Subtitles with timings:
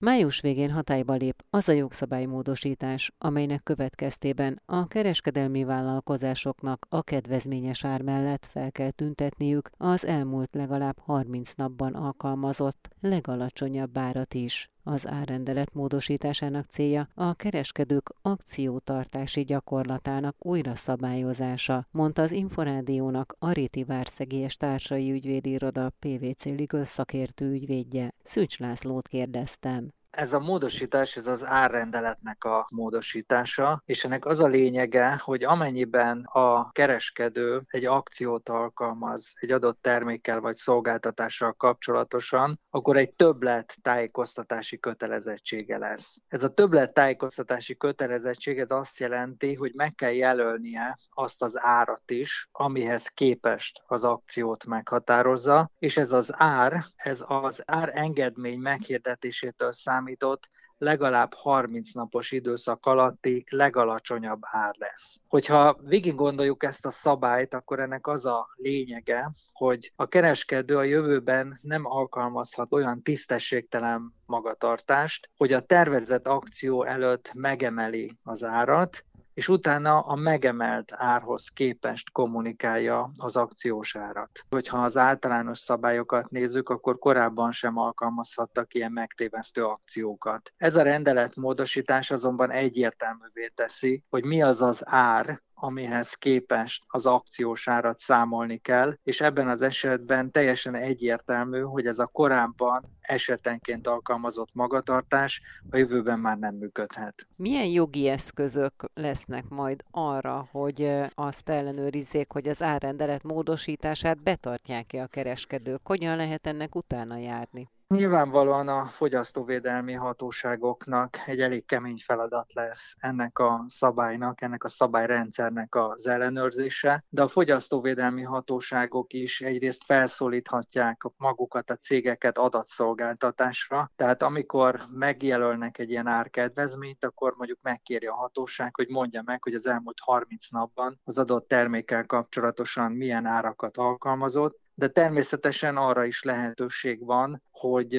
[0.00, 8.02] Május végén hatályba lép az a jogszabálymódosítás, amelynek következtében a kereskedelmi vállalkozásoknak a kedvezményes ár
[8.02, 14.70] mellett fel kell tüntetniük az elmúlt legalább 30 napban alkalmazott legalacsonyabb árat is.
[14.82, 23.84] Az árrendelet módosításának célja a kereskedők akciótartási gyakorlatának újra szabályozása, mondta az Inforádiónak a Réti
[23.84, 28.14] Várszegi és Társai Ügyvédiroda PVC Legal szakértő ügyvédje.
[28.22, 29.97] Szűcs Lászlót kérdeztem.
[30.10, 36.24] Ez a módosítás, ez az árrendeletnek a módosítása, és ennek az a lényege, hogy amennyiben
[36.24, 44.78] a kereskedő egy akciót alkalmaz egy adott termékkel vagy szolgáltatással kapcsolatosan, akkor egy többlet tájékoztatási
[44.78, 46.20] kötelezettsége lesz.
[46.28, 52.10] Ez a többlet tájékoztatási kötelezettség ez azt jelenti, hogy meg kell jelölnie azt az árat
[52.10, 59.72] is, amihez képest az akciót meghatározza, és ez az ár, ez az ár engedmény meghirdetésétől
[59.72, 60.48] számít számított
[60.78, 65.20] legalább 30 napos időszak alatti legalacsonyabb ár lesz.
[65.28, 70.82] Hogyha végig gondoljuk ezt a szabályt, akkor ennek az a lényege, hogy a kereskedő a
[70.82, 79.04] jövőben nem alkalmazhat olyan tisztességtelen magatartást, hogy a tervezett akció előtt megemeli az árat,
[79.38, 84.44] és utána a megemelt árhoz képest kommunikálja az akciós árat.
[84.50, 90.52] Hogyha az általános szabályokat nézzük, akkor korábban sem alkalmazhattak ilyen megtévesztő akciókat.
[90.56, 97.06] Ez a rendelet módosítás azonban egyértelművé teszi, hogy mi az az ár, amihez képest az
[97.06, 103.86] akciós árat számolni kell, és ebben az esetben teljesen egyértelmű, hogy ez a korábban esetenként
[103.86, 107.26] alkalmazott magatartás a jövőben már nem működhet.
[107.36, 115.06] Milyen jogi eszközök lesznek majd arra, hogy azt ellenőrizzék, hogy az árrendelet módosítását betartják-e a
[115.06, 115.80] kereskedők?
[115.84, 117.68] Hogyan lehet ennek utána járni?
[117.94, 125.74] Nyilvánvalóan a fogyasztóvédelmi hatóságoknak egy elég kemény feladat lesz ennek a szabálynak, ennek a szabályrendszernek
[125.74, 134.80] az ellenőrzése, de a fogyasztóvédelmi hatóságok is egyrészt felszólíthatják magukat a cégeket adatszolgáltatásra, tehát amikor
[134.92, 139.98] megjelölnek egy ilyen árkedvezményt, akkor mondjuk megkéri a hatóság, hogy mondja meg, hogy az elmúlt
[140.00, 147.42] 30 napban az adott termékkel kapcsolatosan milyen árakat alkalmazott, de természetesen arra is lehetőség van,
[147.50, 147.94] hogy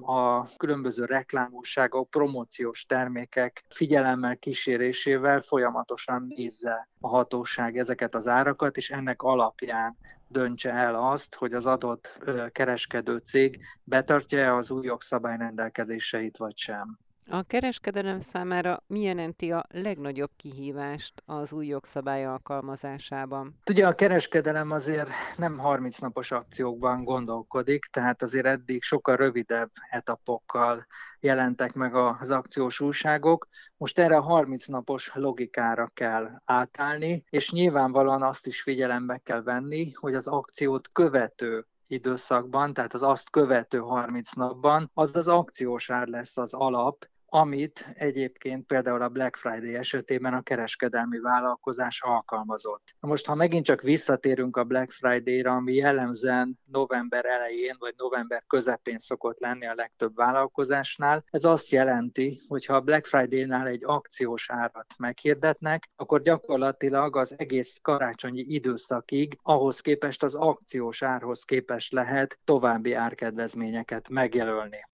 [0.00, 8.90] a különböző reklámúságok, promóciós termékek figyelemmel kísérésével folyamatosan nézze a hatóság ezeket az árakat, és
[8.90, 9.96] ennek alapján
[10.28, 12.22] döntse el azt, hogy az adott
[12.52, 16.98] kereskedő cég betartja-e az új jogszabály rendelkezéseit, vagy sem.
[17.30, 23.58] A kereskedelem számára mi jelenti a legnagyobb kihívást az új jogszabály alkalmazásában?
[23.70, 30.86] Ugye a kereskedelem azért nem 30 napos akciókban gondolkodik, tehát azért eddig sokkal rövidebb etapokkal
[31.20, 33.48] jelentek meg az akciós újságok.
[33.76, 39.92] Most erre a 30 napos logikára kell átállni, és nyilvánvalóan azt is figyelembe kell venni,
[39.92, 46.06] hogy az akciót követő időszakban, tehát az azt követő 30 napban, az az akciós ár
[46.06, 52.94] lesz az alap, amit egyébként például a Black Friday esetében a kereskedelmi vállalkozás alkalmazott.
[53.00, 58.98] Most, ha megint csak visszatérünk a Black Friday-ra, ami jellemzően november elején vagy november közepén
[58.98, 64.50] szokott lenni a legtöbb vállalkozásnál, ez azt jelenti, hogy ha a Black Friday-nál egy akciós
[64.50, 72.38] árat meghirdetnek, akkor gyakorlatilag az egész karácsonyi időszakig ahhoz képest az akciós árhoz képest lehet
[72.44, 74.92] további árkedvezményeket megjelölni.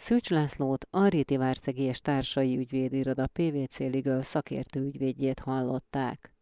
[0.00, 6.34] Szűcs Lászlót, a Réti Várszegi és Társai Ügyvédiroda PVC Legal szakértő ügyvédjét hallották.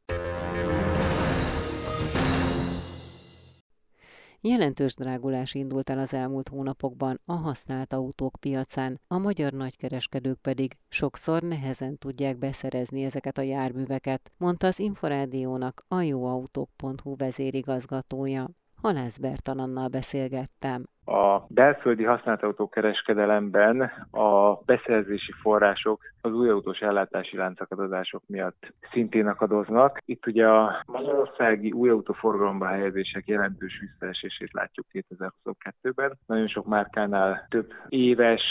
[4.41, 10.77] Jelentős drágulás indult el az elmúlt hónapokban a használt autók piacán, a magyar nagykereskedők pedig
[10.89, 18.51] sokszor nehezen tudják beszerezni ezeket a járműveket, mondta az Inforádiónak a jóautók.hu vezérigazgatója.
[18.75, 20.85] Halász Bertalannal beszélgettem.
[21.09, 23.81] A belföldi használt kereskedelemben
[24.11, 29.99] a beszerzési források az új autós ellátási láncakadozások miatt szintén akadoznak.
[30.05, 36.19] Itt ugye a magyarországi új autóforgalomba helyezések jelentős visszaesését látjuk 2022-ben.
[36.27, 38.43] Nagyon sok márkánál több éves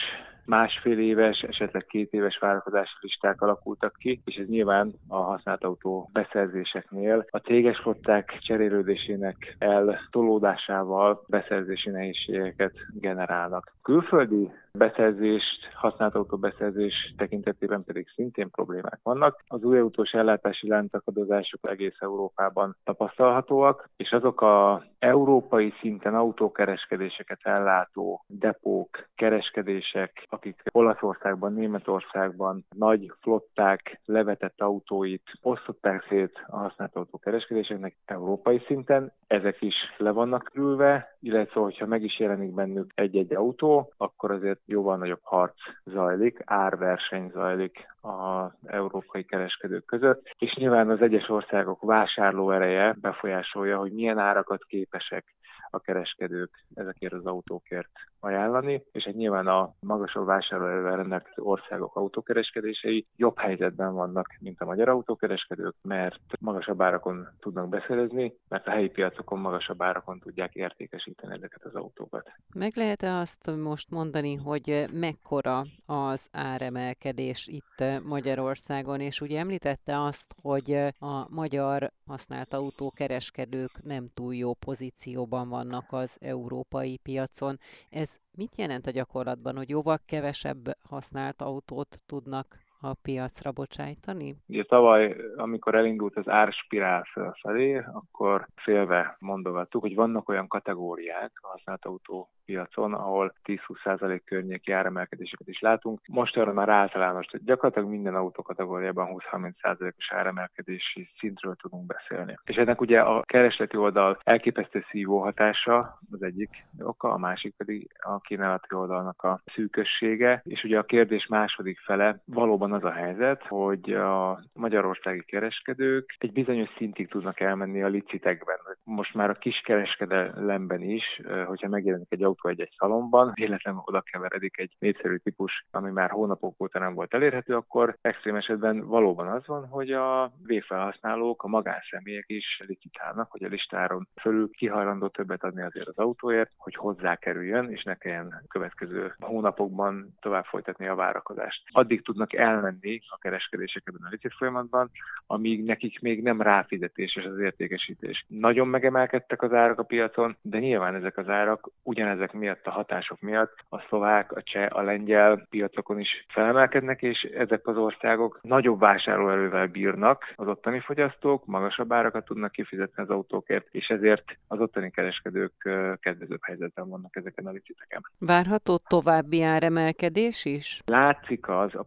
[0.47, 6.09] másfél éves, esetleg két éves várakozási listák alakultak ki, és ez nyilván a használt autó
[6.13, 13.73] beszerzéseknél a céges flották cserélődésének eltolódásával beszerzési nehézségeket generálnak.
[13.81, 19.43] Külföldi beszerzést, használt autó beszerzés tekintetében pedig szintén problémák vannak.
[19.47, 28.23] Az új autós ellátási láncakadozások egész Európában tapasztalhatóak, és azok a európai szinten autókereskedéseket ellátó
[28.27, 38.63] depók, kereskedések, akik Olaszországban, Németországban nagy flották levetett autóit osztották szét a használt autókereskedéseknek európai
[38.65, 44.31] szinten, ezek is le vannak ülve, illetve hogyha meg is jelenik bennük egy-egy autó, akkor
[44.31, 51.29] azért jóval nagyobb harc zajlik, árverseny zajlik az európai kereskedők között, és nyilván az egyes
[51.29, 55.35] országok vásárló ereje befolyásolja, hogy milyen árakat képesek
[55.69, 63.05] a kereskedők ezekért az autókért ajánlani, és hát nyilván a magasabb vásárlóerővel rendelkező országok autókereskedései
[63.15, 68.89] jobb helyzetben vannak, mint a magyar autókereskedők, mert magasabb árakon tudnak beszerezni, mert a helyi
[68.89, 72.31] piacokon magasabb árakon tudják értékesíteni ezeket az autókat.
[72.53, 80.35] Meg lehet-e azt most mondani, hogy mekkora az áremelkedés itt Magyarországon, és ugye említette azt,
[80.41, 87.57] hogy a magyar használt autókereskedők nem túl jó pozícióban vannak az európai piacon.
[87.89, 94.35] Ez mit jelent a gyakorlatban, hogy jóval kevesebb használt autót tudnak a piacra bocsájtani?
[94.47, 101.47] Ugye tavaly, amikor elindult az árspirál felfelé, akkor félve mondogattuk, hogy vannak olyan kategóriák a
[101.47, 105.99] használt autó piacon, ahol 10-20% környéki áremelkedéseket is látunk.
[106.07, 112.35] Most arra már általános, hogy gyakorlatilag minden autókategóriában 20-30%-os áremelkedési szintről tudunk beszélni.
[112.43, 117.89] És ennek ugye a keresleti oldal elképesztő szívó hatása az egyik oka, a másik pedig
[117.99, 123.43] a kínálati oldalnak a szűkössége, és ugye a kérdés második fele valóban az a helyzet,
[123.43, 128.57] hogy a magyarországi kereskedők egy bizonyos szintig tudnak elmenni a licitekben.
[128.83, 134.75] Most már a kiskereskedelemben is, hogyha megjelenik egy autó egy-egy szalomban, véletlenül oda keveredik egy
[134.79, 139.67] népszerű típus, ami már hónapok óta nem volt elérhető, akkor extrém esetben valóban az van,
[139.67, 145.87] hogy a végfelhasználók, a magánszemélyek is licitálnak, hogy a listáron fölül kihajlandó többet adni azért
[145.87, 151.63] az autóért, hogy hozzákerüljön, és ne kelljen következő hónapokban tovább folytatni a várakozást.
[151.71, 154.89] Addig tudnak elmenni a kereskedések ebben a licit folyamatban,
[155.27, 158.25] amíg nekik még nem ráfizetéses az értékesítés.
[158.27, 162.71] Nagyon megemelkedtek az árak a piacon, de nyilván ezek az árak ugyanezek ezek miatt, a
[162.71, 168.39] hatások miatt a szlovák, a cseh, a lengyel piacokon is felemelkednek, és ezek az országok
[168.41, 174.59] nagyobb vásárlóerővel bírnak az ottani fogyasztók, magasabb árakat tudnak kifizetni az autókért, és ezért az
[174.59, 175.53] ottani kereskedők
[175.99, 178.01] kedvezőbb helyzetben vannak ezeken a liciteken.
[178.19, 180.81] Várható további áremelkedés is?
[180.85, 181.83] Látszik az a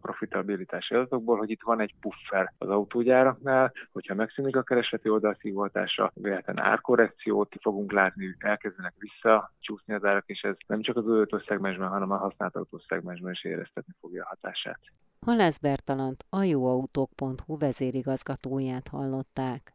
[0.61, 6.59] profitabilitási adatokból, hogy itt van egy puffer az autógyáraknál, hogyha megszűnik a keresleti oldalszívótása, véletlen
[6.59, 12.11] árkorrekciót fogunk látni, elkezdenek visszacsúszni az árak, és ez nem csak az újítós szegmensben, hanem
[12.11, 14.79] a használt autós szegmensben is éreztetni fogja a hatását.
[15.25, 19.73] Halász Bertalant, a jóautók.hu vezérigazgatóját hallották.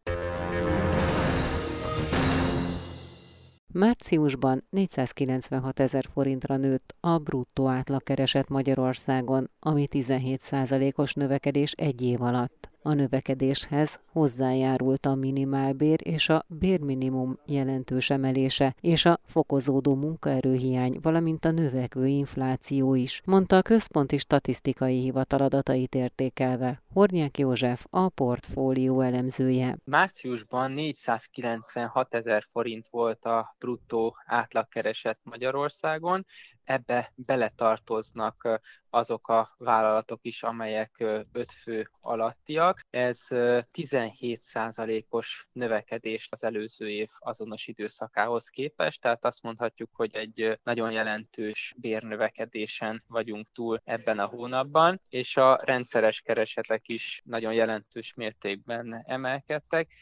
[3.78, 10.52] Márciusban 496 ezer forintra nőtt a bruttó átlagkereset Magyarországon, ami 17
[10.96, 12.70] os növekedés egy év alatt.
[12.86, 21.44] A növekedéshez hozzájárult a minimálbér és a bérminimum jelentős emelése és a fokozódó munkaerőhiány, valamint
[21.44, 26.82] a növekvő infláció is, mondta a Központi Statisztikai Hivatal adatait értékelve.
[26.92, 29.76] Hornyák József, a portfólió elemzője.
[29.84, 36.26] Márciusban 496 ezer forint volt a bruttó átlagkereset Magyarországon,
[36.66, 38.60] ebbe beletartoznak
[38.90, 42.86] azok a vállalatok is, amelyek öt fő alattiak.
[42.90, 50.92] Ez 17%-os növekedés az előző év azonos időszakához képest, tehát azt mondhatjuk, hogy egy nagyon
[50.92, 59.02] jelentős bérnövekedésen vagyunk túl ebben a hónapban, és a rendszeres keresetek is nagyon jelentős mértékben
[59.06, 59.92] emelkedtek.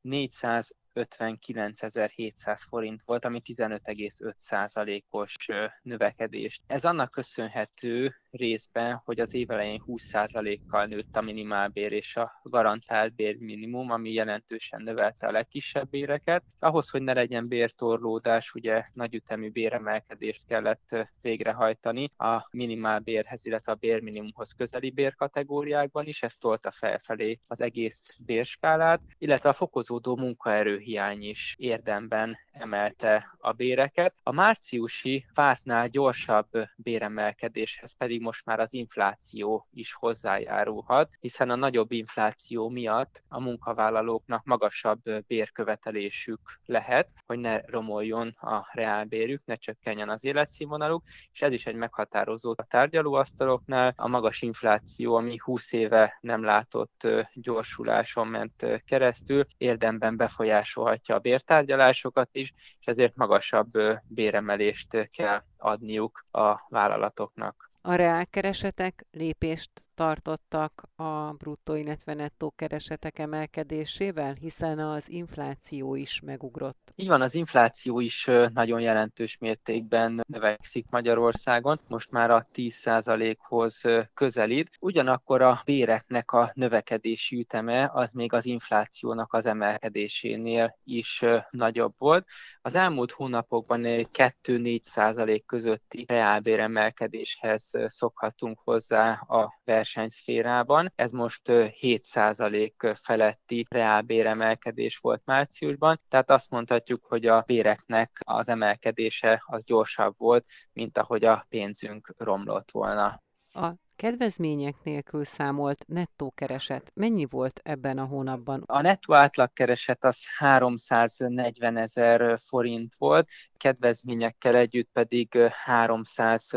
[0.00, 5.36] 400 59.700 forint volt, ami 15,5%-os
[5.82, 6.62] növekedést.
[6.66, 13.14] Ez annak köszönhető részben, hogy az év elején 20%-kal nőtt a minimálbér és a garantált
[13.14, 16.44] bérminimum, ami jelentősen növelte a legkisebb béreket.
[16.58, 24.52] Ahhoz, hogy ne legyen bértorlódás, ugye nagyütemű béremelkedést kellett végrehajtani a minimálbérhez, illetve a bérminimumhoz
[24.52, 31.54] közeli bérkategóriákban is, ez tolta felfelé az egész bérskálát, illetve a fokozódó munkaerő hiány is
[31.58, 34.14] érdemben emelte a béreket.
[34.22, 41.92] A márciusi vártnál gyorsabb béremelkedéshez pedig most már az infláció is hozzájárulhat, hiszen a nagyobb
[41.92, 50.24] infláció miatt a munkavállalóknak magasabb bérkövetelésük lehet, hogy ne romoljon a reálbérük, ne csökkenjen az
[50.24, 53.92] életszínvonaluk, és ez is egy meghatározó a tárgyalóasztaloknál.
[53.96, 62.28] A magas infláció, ami 20 éve nem látott gyorsuláson ment keresztül, érdemben befolyásolhatja a bértárgyalásokat
[62.32, 63.70] is, és ezért magasabb
[64.02, 67.70] béremelést kell adniuk a vállalatoknak.
[67.80, 69.70] A reálkeresetek lépést
[70.02, 76.92] tartottak a bruttó, illetve nettó keresetek emelkedésével, hiszen az infláció is megugrott.
[76.94, 83.82] Így van, az infláció is nagyon jelentős mértékben növekszik Magyarországon, most már a 10%-hoz
[84.14, 84.70] közelít.
[84.80, 92.26] Ugyanakkor a béreknek a növekedési üteme az még az inflációnak az emelkedésénél is nagyobb volt.
[92.62, 99.60] Az elmúlt hónapokban 2-4% közötti reálbéremelkedéshez szokhatunk hozzá a
[99.94, 100.92] versenyszférában.
[100.94, 109.42] Ez most 7% feletti reálbéremelkedés volt márciusban, tehát azt mondhatjuk, hogy a béreknek az emelkedése
[109.46, 113.22] az gyorsabb volt, mint ahogy a pénzünk romlott volna.
[113.52, 118.62] A kedvezmények nélkül számolt nettó kereset mennyi volt ebben a hónapban?
[118.66, 126.50] A nettó átlagkereset az 340 ezer forint volt, kedvezményekkel együtt pedig 300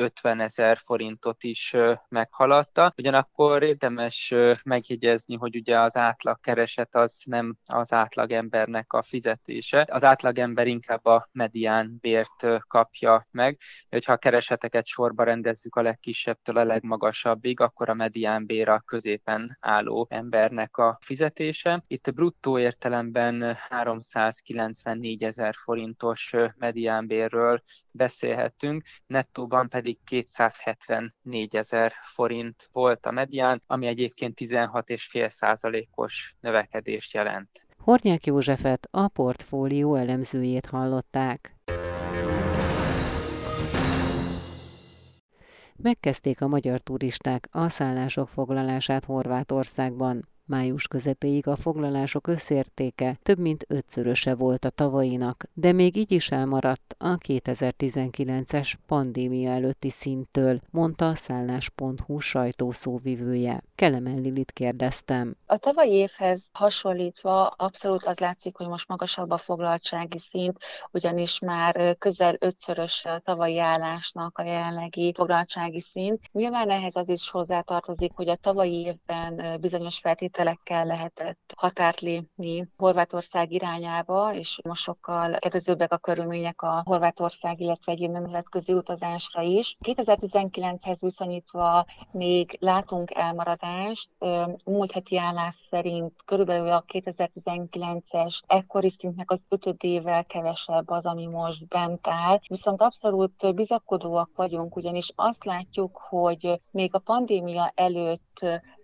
[0.00, 1.76] 50 ezer forintot is
[2.08, 2.92] meghaladta.
[2.96, 9.86] Ugyanakkor érdemes megjegyezni, hogy ugye az átlagkereset az nem az átlagembernek a fizetése.
[9.90, 13.58] Az átlagember inkább a medián bért kapja meg.
[13.88, 19.56] Hogyha a kereseteket sorba rendezzük a legkisebbtől a legmagasabbig, akkor a medián bér a középen
[19.60, 21.84] álló embernek a fizetése.
[21.86, 33.06] Itt bruttó értelemben 394 ezer forintos mediánbérről beszélhetünk, nettóban pedig pedig 274 ezer forint volt
[33.06, 37.66] a medián, ami egyébként 16,5 százalékos növekedést jelent.
[37.78, 41.54] Hornyák Józsefet, a portfólió elemzőjét hallották.
[45.76, 50.28] Megkezdték a magyar turisták a szállások foglalását Horvátországban.
[50.50, 56.30] Május közepéig a foglalások összértéke több mint ötszöröse volt a tavainak, de még így is
[56.30, 63.62] elmaradt a 2019-es pandémia előtti szinttől, mondta a szállás.hu sajtószóvivője.
[63.74, 65.36] Kelemen Lilit kérdeztem.
[65.46, 70.58] A tavalyi évhez hasonlítva abszolút az látszik, hogy most magasabb a foglaltsági szint,
[70.92, 76.20] ugyanis már közel ötszörös a tavalyi állásnak a jelenlegi foglaltsági szint.
[76.32, 82.68] Nyilván ehhez az is hozzátartozik, hogy a tavalyi évben bizonyos feltételek feltételekkel lehetett határt lépni
[82.76, 89.76] Horvátország irányába, és most sokkal kedvezőbbek a körülmények a Horvátország, illetve egy nemzetközi utazásra is.
[89.84, 94.10] 2019-hez viszonyítva még látunk elmaradást.
[94.64, 101.68] Múlt heti állás szerint körülbelül a 2019-es ekkori szintnek az ötödével kevesebb az, ami most
[101.68, 102.38] bent áll.
[102.48, 108.29] Viszont abszolút bizakodóak vagyunk, ugyanis azt látjuk, hogy még a pandémia előtt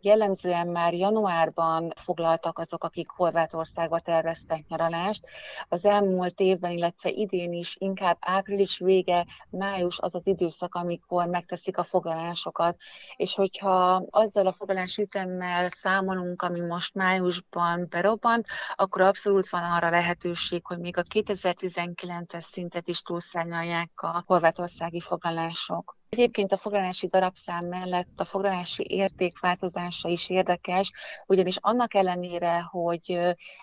[0.00, 5.25] jellemzően már januárban foglaltak azok, akik Horvátországba terveztek nyaralást.
[5.68, 11.78] Az elmúlt évben, illetve idén is inkább április vége, május az az időszak, amikor megteszik
[11.78, 12.76] a foglalásokat.
[13.16, 19.90] És hogyha azzal a foglalási ütemmel számolunk, ami most májusban berobbant, akkor abszolút van arra
[19.90, 25.96] lehetőség, hogy még a 2019-es szintet is túlszárnyalják a horvátországi foglalások.
[26.08, 30.92] Egyébként a foglalási darabszám mellett a foglalási érték változása is érdekes,
[31.26, 33.18] ugyanis annak ellenére, hogy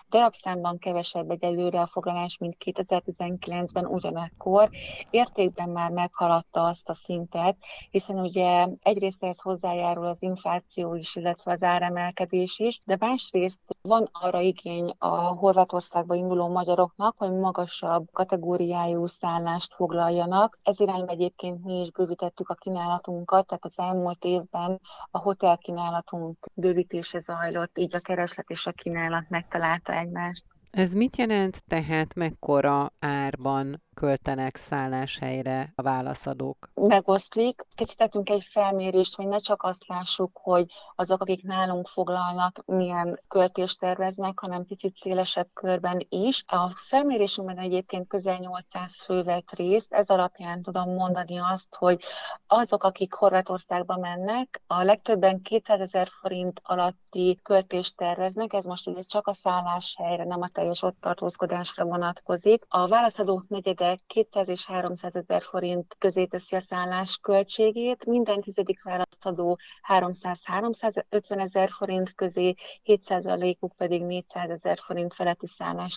[0.08, 4.70] darabszámban kevesebb egyelőre a foglalás, mint 2019-ben ugyanakkor,
[5.10, 7.56] értékben már meghaladta azt a szintet,
[7.90, 14.08] hiszen ugye egyrészt ehhez hozzájárul az infláció is, illetve az áremelkedés is, de másrészt van
[14.12, 20.58] arra igény a Horvátországba induló magyaroknak, hogy magasabb kategóriájú szállást foglaljanak.
[20.62, 25.58] Ez irányba egyébként mi is bővítettük bővítettük a kínálatunkat, tehát az elmúlt évben a hotel
[25.58, 30.44] kínálatunk bővítése zajlott, így a kereslet és a kínálat megtalálta egymást.
[30.70, 36.70] Ez mit jelent tehát, mekkora árban költenek szálláshelyre a válaszadók?
[36.74, 37.66] Megoszlik.
[37.74, 43.78] Készítettünk egy felmérést, hogy ne csak azt lássuk, hogy azok, akik nálunk foglalnak, milyen költést
[43.78, 46.44] terveznek, hanem picit szélesebb körben is.
[46.46, 52.02] A felmérésünkben egyébként közel 800 fő vett részt, ez alapján tudom mondani azt, hogy
[52.46, 59.02] azok, akik Horvátországba mennek, a legtöbben 200 ezer forint alatti költést terveznek, ez most ugye
[59.02, 62.64] csak a szálláshelyre, nem a teljes ott tartózkodásra vonatkozik.
[62.68, 68.40] A válaszadók negyede évente 200 és 300 ezer forint közé teszi a szállás költségét, minden
[68.40, 75.46] tizedik választadó 300-350 ezer forint közé, 7%-uk pedig 400 ezer forint feletti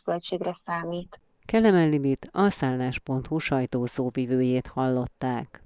[0.04, 1.20] költségre számít.
[1.46, 5.62] Kelemen Lilith a szállás.hu sajtószóvivőjét hallották.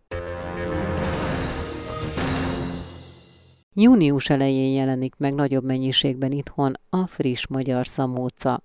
[3.74, 8.62] Június elején jelenik meg nagyobb mennyiségben itthon a friss magyar szamóca.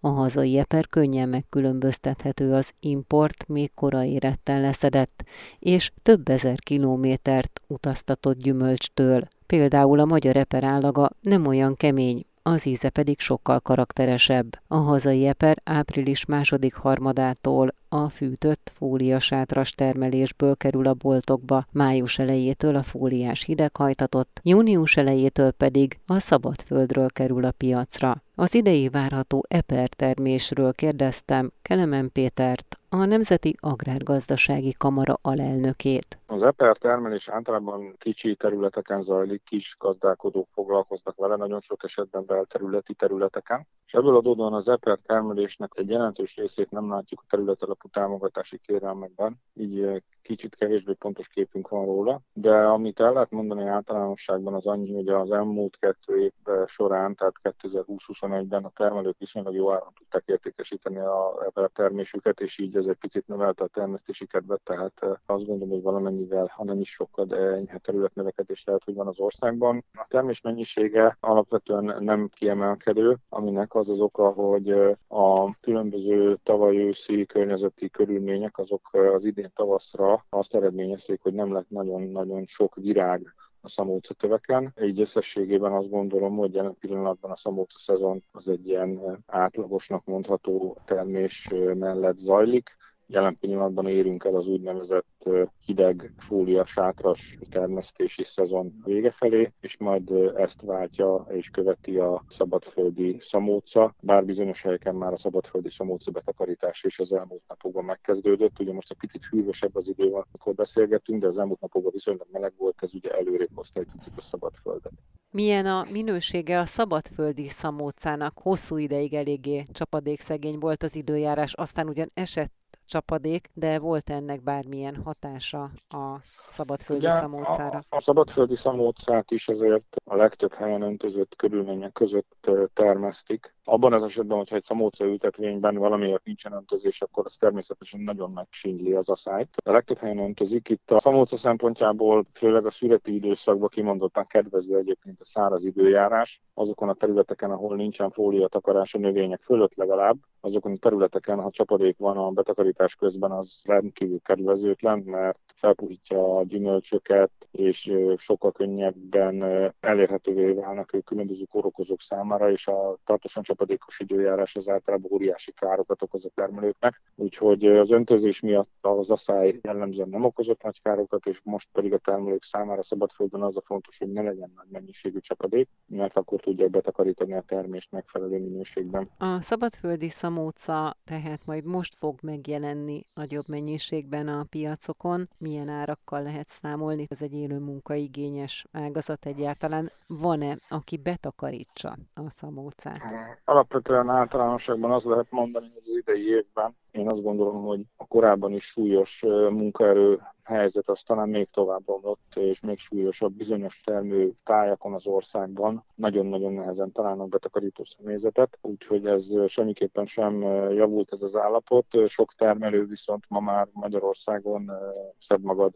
[0.00, 5.24] A hazai eper könnyen megkülönböztethető az import még korai éretten leszedett,
[5.58, 9.28] és több ezer kilométert utaztatott gyümölcstől.
[9.46, 14.58] Például a magyar eper állaga nem olyan kemény, az íze pedig sokkal karakteresebb.
[14.66, 22.76] A hazai eper április második harmadától a fűtött fóliasátras termelésből kerül a boltokba, május elejétől
[22.76, 28.22] a fóliás hideghajtatott, június elejétől pedig a szabadföldről kerül a piacra.
[28.34, 36.18] Az idei várható eper termésről kérdeztem Kelemen Pétert, a Nemzeti Agrárgazdasági Kamara alelnökét.
[36.32, 42.94] Az eper termelés általában kicsi területeken zajlik, kis gazdálkodók foglalkoznak vele, nagyon sok esetben belterületi
[42.94, 47.88] területeken, és ebből adódóan az eper termelésnek egy jelentős részét nem látjuk a terület alapú
[47.88, 54.54] támogatási kérelmekben, így kicsit kevésbé pontos képünk van róla, de amit el lehet mondani általánosságban
[54.54, 56.32] az annyi, hogy az elmúlt kettő év
[56.66, 62.86] során, tehát 2020-21-ben a termelők viszonylag jó áron tudták értékesíteni a termésüket, és így ez
[62.86, 67.36] egy picit növelte a termesztési kedvet, tehát azt gondolom, hogy valamennyivel, ha nem is sokkal,
[67.36, 69.84] enyhe területnövekedés lehet, hogy van az országban.
[69.92, 74.70] A termés mennyisége alapvetően nem kiemelkedő, aminek az az oka, hogy
[75.08, 81.70] a különböző tavaly őszi környezeti körülmények azok az idén tavaszra azt eredményezték, hogy nem lett
[81.70, 84.74] nagyon-nagyon sok virág a szamóca töveken.
[84.82, 90.76] Így összességében azt gondolom, hogy jelen pillanatban a szamóca szezon az egy ilyen átlagosnak mondható
[90.84, 92.76] termés mellett zajlik.
[93.12, 95.28] Jelen pillanatban érünk el az úgynevezett
[95.64, 103.16] hideg fólia sátras termesztési szezon vége felé, és majd ezt váltja és követi a szabadföldi
[103.20, 108.60] szamóca, bár bizonyos helyeken már a szabadföldi szamóca betakarítás is az elmúlt napokban megkezdődött.
[108.60, 112.52] Ugye most egy picit hűvösebb az idő amikor beszélgetünk, de az elmúlt napokban viszonylag meleg
[112.56, 114.92] volt, ez ugye előrébb hozta egy picit a szabadföldet.
[115.30, 118.38] Milyen a minősége a szabadföldi szamócának?
[118.38, 124.96] Hosszú ideig eléggé csapadékszegény volt az időjárás, aztán ugyan esett csapadék, de volt ennek bármilyen
[124.96, 127.84] hatása a szabadföldi Ugye, szamócára?
[127.88, 133.54] A, a szabadföldi szamócát is azért a legtöbb helyen öntözött körülmények között termesztik.
[133.64, 138.92] Abban az esetben, hogyha egy szamóca ültetvényben valamiért nincsen öntözés, akkor az természetesen nagyon megsínyli
[138.92, 139.56] az asszályt.
[139.64, 140.68] A legtöbb helyen öntözik.
[140.68, 146.42] Itt a szamóca szempontjából, főleg a születi időszakban kimondottan kedvező egyébként a száraz időjárás.
[146.54, 151.98] Azokon a területeken, ahol nincsen fóliatakarás a növények fölött legalább, azokon a területeken, ha csapadék
[151.98, 159.42] van a betakarítás közben, az rendkívül kedvezőtlen, mert felpuhítja a gyümölcsöket, és sokkal könnyebben
[159.80, 166.02] elérhetővé válnak ők különböző korokozók számára, és a tartósan csapadékos időjárás az általában óriási károkat
[166.02, 167.00] okoz a termelőknek.
[167.14, 171.98] Úgyhogy az öntözés miatt az asszály jellemzően nem okozott nagy károkat, és most pedig a
[171.98, 176.70] termelők számára szabadföldön az a fontos, hogy ne legyen nagy mennyiségű csapadék, mert akkor tudják
[176.70, 179.10] betakarítani a termést megfelelő minőségben.
[179.18, 185.28] A szabadföldi szamóca tehát majd most fog megjelenni nagyobb mennyiségben a piacokon.
[185.38, 187.06] Milyen árakkal lehet számolni?
[187.08, 189.90] Ez egy élő munkaigényes ágazat egyáltalán.
[190.06, 193.00] Van-e, aki betakarítsa a szamócát?
[193.44, 198.52] Alapvetően általánosságban az lehet mondani, hogy az idei évben én azt gondolom, hogy a korábban
[198.52, 204.94] is súlyos munkaerő helyzet az talán még tovább omlott, és még súlyosabb bizonyos termő tájakon
[204.94, 205.84] az országban.
[205.94, 211.86] Nagyon-nagyon nehezen találnak betakarító személyzetet, úgyhogy ez semmiképpen sem javult ez az állapot.
[212.06, 214.70] Sok termelő viszont ma már Magyarországon
[215.18, 215.72] szed magad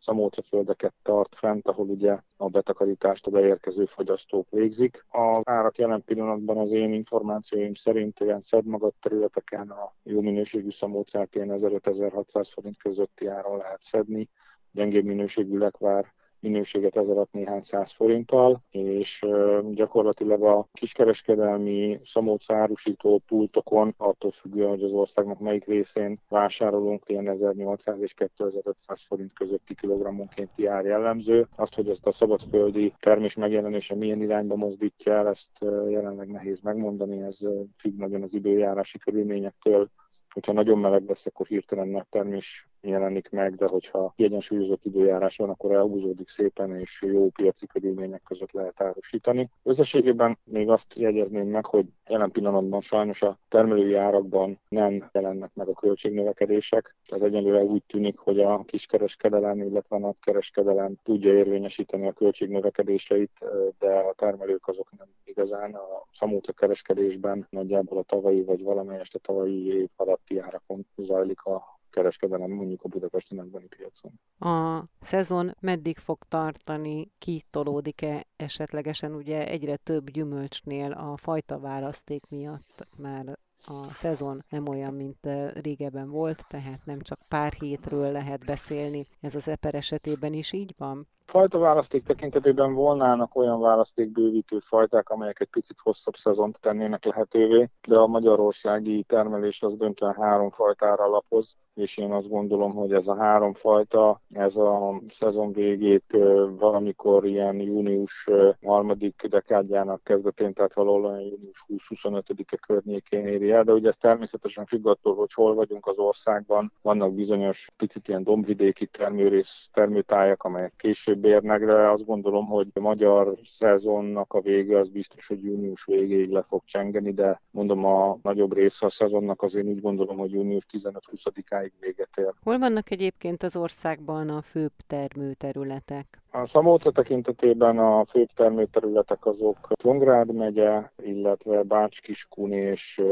[0.00, 5.04] szamócaföldeket tart fent, ahol ugye a betakarítást a beérkező fogyasztók végzik.
[5.08, 11.34] Az árak jelen pillanatban az én információim szerint olyan szedmagad területeken a jó minőségű szamócát
[11.34, 14.28] ilyen 1500-1600 forint közötti áron lehet szedni,
[14.70, 19.26] gyengébb minőségű lekvár minőséget ez alatt néhány száz forinttal, és
[19.70, 28.00] gyakorlatilag a kiskereskedelmi szamócárusító pultokon, attól függően, hogy az országnak melyik részén vásárolunk, ilyen 1800
[28.00, 31.48] és 2500 forint közötti kilogrammonkénti ár jellemző.
[31.56, 37.22] Azt, hogy ezt a szabadföldi termés megjelenése milyen irányba mozdítja el, ezt jelenleg nehéz megmondani,
[37.22, 37.38] ez
[37.78, 39.88] függ nagyon az időjárási körülményektől,
[40.30, 45.50] hogyha nagyon meleg lesz, akkor hirtelen nagy termés jelenik meg, de hogyha kiegyensúlyozott időjárás van,
[45.50, 49.50] akkor elhúzódik szépen, és jó piaci körülmények között lehet árusítani.
[49.62, 55.68] Összességében még azt jegyezném meg, hogy jelen pillanatban sajnos a termelői árakban nem jelennek meg
[55.68, 62.12] a költségnövekedések, tehát egyenlőre úgy tűnik, hogy a kiskereskedelem, illetve a nagykereskedelem tudja érvényesíteni a
[62.12, 63.30] költségnövekedéseit,
[63.78, 65.74] de a termelők azok nem igazán.
[65.74, 71.77] A szamóca kereskedésben nagyjából a tavalyi vagy valamelyest a tavalyi év alatti árakon zajlik a
[71.90, 74.12] kereskedelem mondjuk a budapesti nagybani piacon.
[74.54, 82.86] A szezon meddig fog tartani, kitolódik-e esetlegesen ugye egyre több gyümölcsnél a fajta választék miatt
[82.96, 85.28] már a szezon nem olyan, mint
[85.62, 89.06] régebben volt, tehát nem csak pár hétről lehet beszélni.
[89.20, 91.06] Ez az eper esetében is így van?
[91.24, 97.98] Fajta választék tekintetében volnának olyan választékbővítő fajták, amelyek egy picit hosszabb szezont tennének lehetővé, de
[97.98, 103.16] a magyarországi termelés az döntően három fajtára alapoz, és én azt gondolom, hogy ez a
[103.16, 106.18] három fajta, ez a szezon végét
[106.58, 108.28] valamikor ilyen június
[108.62, 114.86] harmadik dekádjának kezdetén, tehát valahol június 20-25-e környékén éri el, de ugye ez természetesen függ
[114.86, 116.72] attól, hogy hol vagyunk az országban.
[116.82, 122.80] Vannak bizonyos picit ilyen dombvidéki termőrész, termőtájak, amelyek később érnek, de azt gondolom, hogy a
[122.80, 128.18] magyar szezonnak a vége az biztos, hogy június végéig le fog csengeni, de mondom a
[128.22, 132.34] nagyobb része a szezonnak azért úgy gondolom, hogy június 15-20-áig máig véget ér.
[132.42, 136.22] Hol vannak egyébként az országban a főbb termőterületek?
[136.30, 143.02] A Szamóca tekintetében a főbb termőterületek azok Csongrád megye, illetve Bács-Kiskun és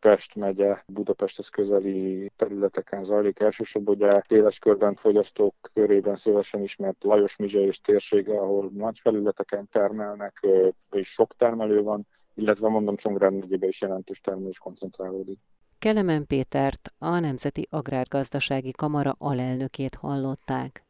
[0.00, 3.40] Pest megye, Budapesthez közeli területeken zajlik.
[3.40, 9.68] Elsősorban ugye téles körben fogyasztók körében szívesen ismert Lajos Mizse és térsége, ahol nagy felületeken
[9.72, 10.46] termelnek,
[10.90, 15.38] és sok termelő van, illetve mondom Csongrád megyében is jelentős termelés koncentrálódik.
[15.78, 20.84] Kelemen Pétert, a Nemzeti Agrárgazdasági Kamara alelnökét hallották.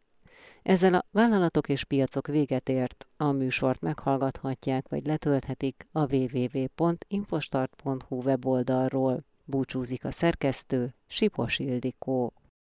[0.63, 9.25] Ezzel a vállalatok és piacok véget ért, a műsort meghallgathatják vagy letölthetik a www.infostart.hu weboldalról.
[9.45, 12.33] Búcsúzik a szerkesztő, Sipos Ildikó.